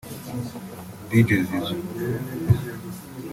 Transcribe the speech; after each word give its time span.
Dj 1.09 1.29
Zizou 1.47 1.77